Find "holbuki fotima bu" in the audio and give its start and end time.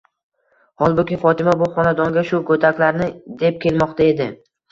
0.83-1.67